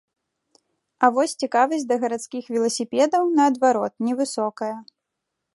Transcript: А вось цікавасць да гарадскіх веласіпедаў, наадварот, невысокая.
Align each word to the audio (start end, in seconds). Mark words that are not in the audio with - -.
А 1.05 1.09
вось 1.17 1.35
цікавасць 1.43 1.85
да 1.93 1.99
гарадскіх 2.05 2.43
веласіпедаў, 2.55 3.23
наадварот, 3.41 3.93
невысокая. 4.07 4.75